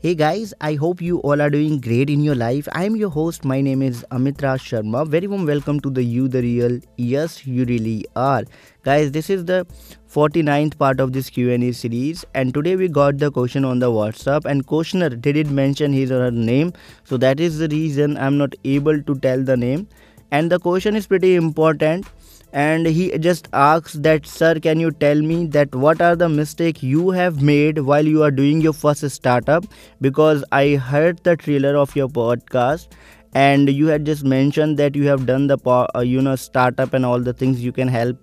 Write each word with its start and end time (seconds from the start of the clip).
Hey 0.00 0.14
guys, 0.14 0.54
I 0.60 0.74
hope 0.74 1.02
you 1.02 1.18
all 1.22 1.42
are 1.42 1.50
doing 1.50 1.80
great 1.80 2.08
in 2.08 2.20
your 2.20 2.36
life. 2.36 2.68
I 2.70 2.84
am 2.84 2.94
your 2.94 3.10
host. 3.10 3.44
My 3.44 3.60
name 3.60 3.82
is 3.82 4.04
Amitra 4.12 4.52
Sharma. 4.64 5.04
Very 5.04 5.26
warm 5.26 5.44
welcome 5.44 5.80
to 5.80 5.90
the 5.90 6.04
You 6.04 6.28
the 6.28 6.40
Real. 6.40 6.78
Yes, 6.96 7.44
you 7.44 7.64
really 7.64 8.06
are. 8.14 8.44
Guys, 8.84 9.10
this 9.10 9.28
is 9.28 9.46
the 9.46 9.66
49th 10.08 10.78
part 10.78 11.00
of 11.00 11.14
this 11.14 11.28
Q&A 11.28 11.72
series 11.72 12.24
and 12.32 12.54
today 12.54 12.76
we 12.76 12.86
got 12.86 13.18
the 13.18 13.32
question 13.32 13.64
on 13.64 13.80
the 13.80 13.90
WhatsApp 13.90 14.44
and 14.44 14.64
questioner 14.64 15.08
didn't 15.08 15.52
mention 15.52 15.92
his 15.92 16.12
or 16.12 16.20
her 16.20 16.30
name. 16.30 16.72
So 17.02 17.16
that 17.16 17.40
is 17.40 17.58
the 17.58 17.66
reason 17.66 18.16
I'm 18.18 18.38
not 18.38 18.54
able 18.62 19.02
to 19.02 19.18
tell 19.18 19.42
the 19.42 19.56
name. 19.56 19.88
And 20.30 20.52
the 20.52 20.60
question 20.60 20.94
is 20.94 21.08
pretty 21.08 21.34
important 21.34 22.06
and 22.52 22.86
he 22.86 23.16
just 23.18 23.48
asks 23.52 23.92
that 23.94 24.26
sir 24.26 24.58
can 24.58 24.80
you 24.80 24.90
tell 24.90 25.20
me 25.20 25.46
that 25.46 25.74
what 25.74 26.00
are 26.00 26.16
the 26.16 26.28
mistake 26.28 26.82
you 26.82 27.10
have 27.10 27.42
made 27.42 27.78
while 27.78 28.06
you 28.06 28.22
are 28.22 28.30
doing 28.30 28.60
your 28.60 28.72
first 28.72 29.08
startup? 29.10 29.66
Because 30.00 30.44
i 30.52 30.76
heard 30.76 31.22
the 31.24 31.36
trailer 31.36 31.76
of 31.76 31.94
your 31.94 32.08
podcast 32.08 32.88
and 33.34 33.68
you 33.68 33.86
had 33.86 34.06
just 34.06 34.24
mentioned 34.24 34.78
that 34.78 34.94
you 34.94 35.06
have 35.06 35.26
done 35.26 35.46
the 35.46 35.58
uh, 35.66 36.00
you 36.00 36.22
know 36.22 36.36
startup 36.36 36.94
and 36.94 37.04
all 37.04 37.20
the 37.20 37.34
things. 37.34 37.62
You 37.62 37.72
can 37.72 37.88
help 37.88 38.16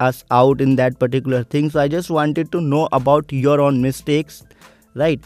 us 0.00 0.24
out 0.30 0.60
in 0.60 0.74
that 0.76 0.98
particular 0.98 1.44
thing. 1.44 1.70
So 1.70 1.80
i 1.80 1.86
just 1.86 2.10
wanted 2.10 2.50
to 2.52 2.60
know 2.60 2.88
about 2.92 3.32
your 3.32 3.60
own 3.60 3.80
mistakes 3.80 4.42
right? 4.94 5.20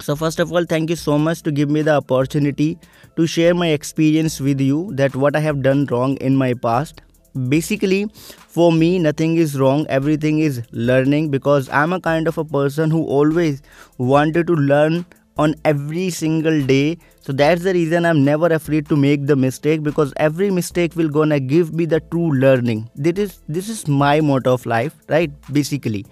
So 0.00 0.16
first 0.16 0.40
of 0.40 0.50
all 0.50 0.64
thank 0.64 0.88
you 0.88 0.96
so 0.96 1.18
much 1.18 1.42
to 1.42 1.52
give 1.52 1.68
me 1.68 1.82
the 1.82 1.96
opportunity 1.96 2.78
to 3.16 3.26
share 3.26 3.54
my 3.54 3.68
experience 3.68 4.40
with 4.40 4.60
you 4.60 4.90
that 4.94 5.14
what 5.14 5.36
i 5.36 5.40
have 5.40 5.62
done 5.62 5.84
wrong 5.90 6.16
in 6.28 6.34
my 6.34 6.54
past 6.54 7.02
basically 7.48 8.06
for 8.48 8.72
me 8.72 8.98
nothing 8.98 9.36
is 9.36 9.58
wrong. 9.58 9.86
Everything 9.88 10.38
is 10.40 10.62
learning 10.72 11.30
because 11.30 11.68
i'm 11.68 11.92
a 11.92 12.00
kind 12.00 12.28
of 12.28 12.38
a 12.38 12.44
person 12.44 12.90
who 12.90 13.04
always 13.06 13.62
wanted 13.98 14.46
to 14.48 14.54
learn 14.54 15.04
on 15.38 15.54
every 15.64 16.10
single 16.10 16.60
day. 16.66 16.98
So 17.20 17.32
that's 17.32 17.62
the 17.62 17.72
reason 17.72 18.04
i'm 18.06 18.24
never 18.24 18.46
afraid 18.48 18.88
to 18.88 18.96
make 18.96 19.26
the 19.26 19.36
mistake 19.36 19.82
because 19.82 20.12
every 20.16 20.50
mistake 20.50 20.96
will 20.96 21.08
gonna 21.08 21.40
give 21.40 21.72
me 21.72 21.84
the 21.84 22.00
true 22.00 22.32
learning. 22.32 22.90
This 22.94 23.18
is 23.18 23.40
this 23.48 23.68
is 23.68 23.86
my 23.88 24.20
motto 24.20 24.54
of 24.54 24.66
life 24.66 24.94
right? 25.08 25.30
Basically 25.52 26.06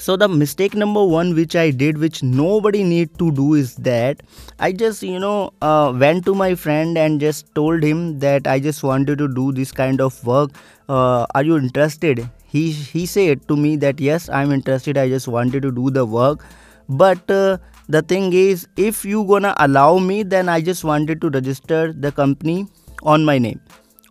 so 0.00 0.16
the 0.16 0.28
mistake 0.28 0.74
number 0.74 1.04
one 1.04 1.34
which 1.34 1.54
i 1.56 1.70
did 1.70 1.98
which 1.98 2.22
nobody 2.22 2.82
need 2.82 3.10
to 3.18 3.30
do 3.32 3.54
is 3.54 3.74
that 3.76 4.22
i 4.60 4.70
just 4.72 5.02
you 5.02 5.18
know 5.18 5.52
uh, 5.62 5.92
went 6.02 6.24
to 6.24 6.34
my 6.34 6.54
friend 6.54 6.96
and 6.96 7.20
just 7.20 7.52
told 7.54 7.82
him 7.82 8.18
that 8.20 8.46
i 8.46 8.58
just 8.58 8.82
wanted 8.82 9.18
to 9.18 9.28
do 9.28 9.52
this 9.52 9.72
kind 9.72 10.00
of 10.00 10.24
work. 10.24 10.50
Uh, 10.88 11.26
are 11.34 11.42
you 11.42 11.56
interested? 11.56 12.28
He 12.46 12.70
he 12.70 13.04
said 13.06 13.46
to 13.48 13.56
me 13.56 13.76
that 13.76 14.00
yes 14.00 14.28
i'm 14.28 14.52
interested. 14.52 14.96
I 14.96 15.08
just 15.08 15.28
wanted 15.28 15.62
to 15.62 15.72
do 15.72 15.90
the 15.90 16.06
work. 16.06 16.44
But 16.88 17.30
uh, 17.30 17.58
the 17.88 18.00
thing 18.02 18.32
is 18.32 18.66
if 18.76 19.04
you 19.04 19.24
gonna 19.24 19.54
allow 19.58 19.98
me 19.98 20.22
then 20.22 20.48
i 20.48 20.60
just 20.60 20.84
wanted 20.84 21.20
to 21.22 21.30
register 21.30 21.92
the 21.92 22.12
company 22.12 22.66
on 23.02 23.24
my 23.24 23.38
name. 23.38 23.60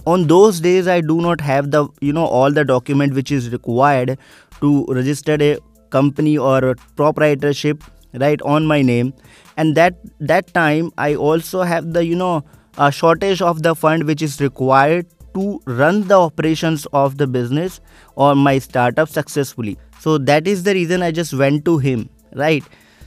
On 0.06 0.28
those 0.28 0.60
days 0.60 0.88
i 0.88 1.00
do 1.02 1.22
not 1.22 1.42
have 1.42 1.72
the 1.72 1.88
you 2.02 2.14
know 2.14 2.26
all 2.26 2.52
the 2.52 2.66
document 2.66 3.14
which 3.14 3.32
is 3.32 3.50
required 3.52 4.18
to 4.62 4.86
register 5.00 5.38
a 5.40 5.58
company 5.90 6.38
or 6.38 6.76
proprietorship 6.96 7.84
right 8.14 8.42
on 8.42 8.66
my 8.66 8.82
name. 8.82 9.14
And 9.58 9.76
that 9.76 9.96
that 10.20 10.54
time 10.54 10.92
i 10.98 11.16
also 11.16 11.64
have 11.64 11.94
the 11.94 12.06
you 12.06 12.16
know 12.16 12.44
a 12.78 12.92
shortage 12.92 13.42
of 13.42 13.64
the 13.64 13.74
fund 13.76 14.04
which 14.04 14.22
is 14.22 14.40
required 14.40 15.08
to 15.34 15.60
run 15.66 16.02
the 16.08 16.20
operations 16.20 16.86
of 16.94 17.18
the 17.18 17.28
business 17.28 17.80
or 18.16 18.36
my 18.36 18.60
startup 18.60 19.10
successfully. 19.10 19.78
So 20.00 20.18
that 20.20 20.48
is 20.48 20.64
the 20.64 20.74
reason 20.74 21.02
i 21.02 21.12
just 21.12 21.34
went 21.34 21.66
to 21.66 21.78
him 21.80 22.10
right? 22.34 22.64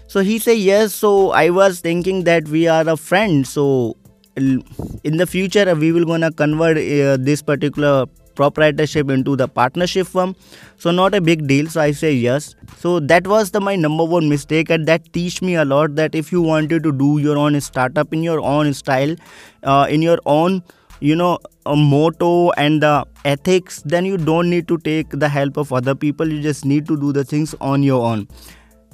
So 0.08 0.20
he 0.20 0.38
said 0.40 0.58
yes 0.58 0.92
so 0.92 1.30
i 1.30 1.50
was 1.50 1.80
thinking 1.80 2.24
that 2.24 2.48
we 2.48 2.66
are 2.66 2.88
a 2.88 2.96
friend. 2.96 3.46
So 3.46 3.96
in 4.36 5.16
the 5.16 5.26
future 5.26 5.74
we 5.74 5.92
will 5.92 6.04
gonna 6.04 6.32
convert 6.32 6.78
uh, 6.78 7.16
this 7.18 7.42
particular 7.42 8.06
proprietorship 8.40 9.10
into 9.10 9.36
the 9.36 9.48
partnership 9.60 10.06
firm. 10.06 10.34
So 10.78 10.90
not 10.90 11.14
a 11.14 11.20
big 11.20 11.46
deal. 11.46 11.70
So 11.76 11.80
i 11.86 11.90
say 12.02 12.12
yes. 12.12 12.54
So 12.82 12.98
that 13.12 13.26
was 13.36 13.50
the 13.56 13.60
my 13.68 13.76
number 13.86 14.04
one 14.16 14.28
mistake 14.34 14.70
and 14.76 14.90
that 14.90 15.12
teach 15.12 15.40
me 15.48 15.56
a 15.62 15.64
lot 15.64 15.96
that 16.02 16.20
if 16.20 16.32
you 16.32 16.42
wanted 16.50 16.84
to 16.88 16.92
do 17.00 17.10
your 17.24 17.38
own 17.46 17.60
startup 17.70 18.14
in 18.18 18.22
your 18.28 18.40
own 18.52 18.72
style 18.82 19.16
uh, 19.62 19.86
in 19.96 20.02
your 20.02 20.18
own 20.26 20.62
you 21.08 21.16
know 21.16 21.38
a 21.66 21.74
motto 21.76 22.30
and 22.64 22.82
the 22.86 22.94
ethics 23.24 23.82
then 23.94 24.08
you 24.10 24.16
don't 24.30 24.50
need 24.54 24.68
to 24.68 24.78
take 24.78 25.18
the 25.24 25.28
help 25.28 25.56
of 25.64 25.72
other 25.80 25.94
people. 25.94 26.32
You 26.36 26.40
just 26.46 26.64
need 26.64 26.86
to 26.92 26.96
do 27.04 27.12
the 27.12 27.24
things 27.24 27.54
on 27.72 27.82
your 27.82 28.06
own. 28.12 28.28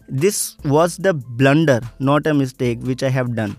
This 0.08 0.56
was 0.64 0.96
the 1.08 1.14
blunder 1.14 1.80
not 2.10 2.26
a 2.32 2.34
mistake 2.42 2.90
which 2.90 3.02
i 3.02 3.08
have 3.20 3.34
done 3.38 3.56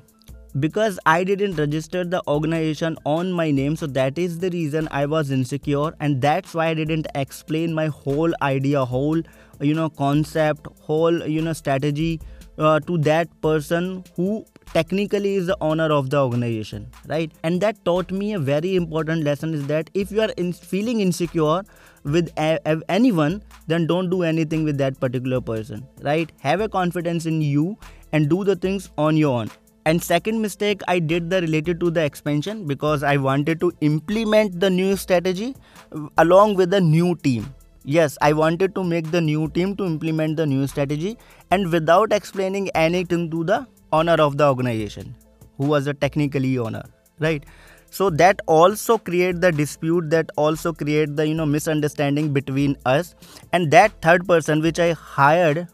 because 0.59 1.00
I 1.06 1.23
didn't 1.23 1.56
register 1.56 2.03
the 2.03 2.22
organization 2.28 2.97
on 3.06 3.31
my 3.31 3.51
name, 3.51 3.75
so 3.75 3.88
that 3.88 4.18
is 4.18 4.40
the 4.40 4.50
reason 4.50 4.88
I 4.91 5.06
was 5.06 5.31
insecure, 5.31 5.94
and 6.00 6.22
that's 6.22 6.53
why 6.53 6.68
I 6.68 6.73
didn't 6.73 7.07
explain 7.16 7.73
my 7.73 7.88
whole 7.88 8.34
idea, 8.41 8.85
whole 8.85 9.22
you 9.59 9.73
know 9.73 9.90
concept, 9.90 10.68
whole 10.81 11.28
you 11.28 11.41
know 11.41 11.53
strategy 11.53 12.22
uh, 12.57 12.79
to 12.81 12.97
that 13.00 13.29
person 13.41 14.03
who 14.16 14.45
technically 14.73 15.35
is 15.35 15.47
the 15.47 15.57
owner 15.62 15.85
of 15.85 16.09
the 16.09 16.19
organization 16.19 16.88
right? 17.07 17.31
And 17.44 17.62
that 17.62 17.84
taught 17.85 18.12
me 18.12 18.34
a 18.34 18.39
very 18.39 18.75
important 18.75 19.24
lesson 19.24 19.53
is 19.53 19.66
that 19.68 19.89
if 19.94 20.12
you 20.12 20.22
are 20.22 20.31
in 20.38 20.51
feeling 20.53 21.00
insecure 21.00 21.63
with 22.03 22.29
a, 22.38 22.59
a, 22.66 22.81
anyone 22.89 23.44
then 23.68 23.88
don't 23.88 24.09
do 24.09 24.24
anything 24.24 24.63
with 24.63 24.78
that 24.78 25.00
particular 25.00 25.39
person 25.39 25.88
right? 26.01 26.31
Have 26.41 26.62
a 26.62 26.68
confidence 26.68 27.25
in 27.25 27.41
you 27.41 27.78
and 28.12 28.29
do 28.29 28.44
the 28.44 28.56
things 28.56 28.89
on 28.97 29.16
your 29.16 29.39
own 29.39 29.50
and 29.89 30.03
second 30.07 30.41
mistake 30.45 30.81
i 30.93 30.97
did 31.11 31.29
the 31.29 31.41
related 31.41 31.79
to 31.83 31.91
the 31.97 32.03
expansion 32.09 32.65
because 32.71 33.03
i 33.11 33.15
wanted 33.27 33.59
to 33.59 33.71
implement 33.89 34.59
the 34.59 34.69
new 34.69 34.95
strategy 34.95 35.55
uh, 35.91 36.07
along 36.17 36.55
with 36.55 36.69
the 36.71 36.81
new 36.81 37.15
team. 37.15 37.53
Yes 37.83 38.17
i 38.21 38.33
wanted 38.33 38.75
to 38.75 38.83
make 38.83 39.11
the 39.11 39.21
new 39.21 39.47
team 39.57 39.75
to 39.77 39.85
implement 39.85 40.35
the 40.35 40.45
new 40.45 40.67
strategy 40.67 41.17
and 41.51 41.71
without 41.71 42.11
explaining 42.11 42.69
anything 42.75 43.31
to 43.31 43.43
the 43.45 43.65
owner 43.93 44.15
of 44.27 44.37
the 44.37 44.47
organization 44.47 45.15
who 45.57 45.67
was 45.67 45.87
a 45.87 45.93
technically 45.93 46.57
owner 46.57 46.83
right? 47.19 47.45
So 47.89 48.09
that 48.09 48.41
also 48.47 48.97
create 48.97 49.39
the 49.41 49.51
dispute 49.51 50.09
that 50.09 50.29
also 50.35 50.73
create 50.73 51.15
the 51.15 51.27
you 51.27 51.33
know 51.33 51.45
misunderstanding 51.45 52.33
between 52.33 52.75
us. 52.85 53.15
And 53.53 53.71
that 53.71 54.01
third 54.01 54.27
person 54.27 54.61
which 54.61 54.79
i 54.79 54.91
hired 54.91 55.67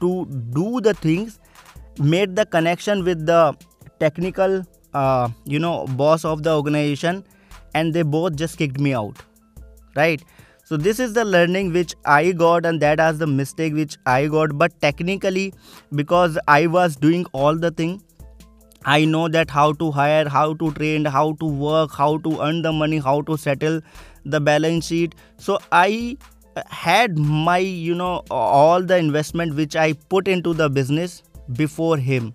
to 0.00 0.24
do 0.54 0.80
the 0.80 0.94
things 0.94 1.38
made 2.00 2.36
the 2.36 2.46
connection 2.46 3.04
with 3.04 3.26
the 3.26 3.54
technical 4.00 4.62
uh, 4.94 5.28
you 5.44 5.58
know 5.58 5.86
boss 5.86 6.24
of 6.24 6.42
the 6.42 6.54
organization 6.54 7.24
and 7.74 7.94
they 7.94 8.02
both 8.02 8.36
just 8.36 8.58
kicked 8.58 8.80
me 8.80 8.94
out 8.94 9.18
right? 9.96 10.22
So 10.64 10.76
this 10.76 11.00
is 11.00 11.14
the 11.14 11.24
learning 11.24 11.72
which 11.72 11.94
i 12.04 12.32
got 12.40 12.66
and 12.70 12.82
that 12.82 12.98
was 12.98 13.18
the 13.18 13.26
mistake 13.26 13.72
which 13.74 13.96
i 14.06 14.26
got. 14.26 14.58
But 14.58 14.80
technically 14.80 15.52
because 15.94 16.38
i 16.46 16.66
was 16.66 16.96
doing 16.96 17.24
all 17.32 17.56
the 17.56 17.70
thing 17.70 18.02
i 18.84 19.04
know 19.04 19.28
that 19.36 19.50
how 19.50 19.72
to 19.72 19.90
hire 19.90 20.28
how 20.28 20.54
to 20.62 20.72
train 20.72 21.06
how 21.14 21.24
to 21.40 21.46
work 21.62 21.96
how 22.00 22.10
to 22.26 22.40
earn 22.48 22.60
the 22.66 22.72
money 22.72 22.98
how 22.98 23.20
to 23.22 23.36
settle 23.36 23.80
the 24.24 24.40
balance 24.40 24.86
sheet. 24.86 25.14
So 25.38 25.58
i 25.72 26.16
had 26.66 27.16
my 27.16 27.58
you 27.58 27.94
know 27.94 28.22
all 28.30 28.82
the 28.82 28.98
investment 28.98 29.54
which 29.54 29.76
i 29.76 29.92
put 30.14 30.28
into 30.28 30.52
the 30.52 30.68
business 30.68 31.22
before 31.52 31.96
him 31.96 32.34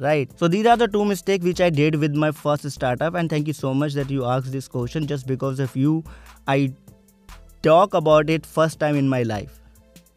right? 0.00 0.30
So 0.38 0.46
these 0.46 0.64
are 0.66 0.76
the 0.76 0.86
two 0.86 1.04
mistakes 1.04 1.44
which 1.44 1.60
i 1.60 1.70
did 1.70 1.96
with 1.96 2.14
my 2.14 2.30
first 2.30 2.70
startup 2.70 3.14
and 3.14 3.28
thank 3.28 3.48
you 3.48 3.52
so 3.52 3.74
much 3.74 3.94
that 3.94 4.10
you 4.10 4.24
asked 4.24 4.52
this 4.52 4.68
question 4.68 5.06
just 5.06 5.26
because 5.26 5.58
of 5.58 5.74
you. 5.74 6.04
I 6.46 6.72
talk 7.62 7.94
about 7.94 8.30
it 8.30 8.46
first 8.46 8.78
time 8.78 8.94
in 8.94 9.08
my 9.08 9.24
life. 9.24 9.60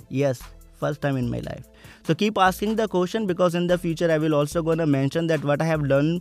Yes 0.10 0.42
first 0.81 1.02
time 1.02 1.18
in 1.22 1.30
my 1.30 1.40
life. 1.48 1.66
So 2.04 2.16
keep 2.16 2.38
asking 2.38 2.76
the 2.76 2.88
question 2.88 3.28
because 3.31 3.56
in 3.62 3.68
the 3.72 3.78
future 3.88 4.12
i 4.12 4.18
will 4.26 4.38
also 4.42 4.63
gonna 4.69 4.88
mention 4.94 5.28
that 5.34 5.44
what 5.50 5.66
i 5.66 5.68
have 5.72 5.88
done 5.94 6.13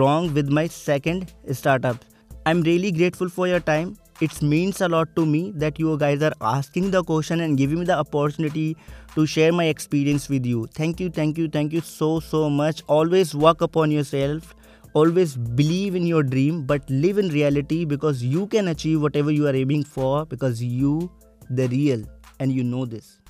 wrong 0.00 0.32
with 0.38 0.54
my 0.60 0.66
second 0.66 1.32
startup. 1.62 2.04
I'm 2.46 2.62
really 2.68 2.92
grateful 2.98 3.28
for 3.38 3.48
your 3.48 3.60
time 3.60 3.96
it 4.20 4.40
means 4.42 4.80
a 4.80 4.88
lot 4.88 5.14
to 5.16 5.24
me 5.24 5.52
that 5.56 5.78
you 5.78 5.96
guys 5.98 6.22
are 6.22 6.32
asking 6.40 6.90
the 6.90 7.02
question 7.04 7.40
and 7.40 7.56
giving 7.56 7.78
me 7.78 7.84
the 7.84 7.96
opportunity 7.96 8.76
to 9.14 9.26
share 9.26 9.52
my 9.52 9.66
experience 9.66 10.28
with 10.28 10.44
you. 10.46 10.66
Thank 10.74 11.00
you 11.00 11.10
thank 11.10 11.38
you 11.38 11.48
thank 11.48 11.72
you 11.72 11.80
so 11.80 12.18
so 12.20 12.50
much. 12.50 12.82
Always 12.86 13.34
work 13.34 13.60
upon 13.60 13.90
yourself. 13.90 14.54
Always 14.94 15.36
believe 15.36 15.94
in 15.94 16.06
your 16.06 16.22
dream 16.22 16.64
but 16.64 16.88
live 16.90 17.18
in 17.18 17.28
reality 17.28 17.84
because 17.84 18.22
you 18.22 18.46
can 18.48 18.68
achieve 18.68 19.00
whatever 19.00 19.30
you 19.30 19.46
are 19.46 19.54
aiming 19.54 19.84
for 19.84 20.26
because 20.26 20.62
you 20.62 21.10
the 21.50 21.68
real 21.68 22.04
and 22.40 22.52
you 22.52 22.64
know 22.64 22.84
this. 22.84 23.20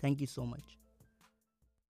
Thank 0.00 0.20
you 0.20 0.26
so 0.26 0.46
much 0.46 0.77